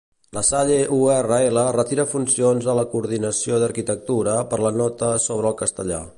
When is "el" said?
5.55-5.61